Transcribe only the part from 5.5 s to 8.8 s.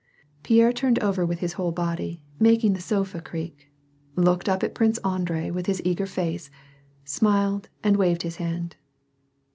with his eager face, smiled and waved his hand.